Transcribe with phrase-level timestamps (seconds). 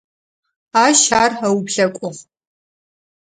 [0.83, 2.09] Ащ ар ыуплъэкӏугъ.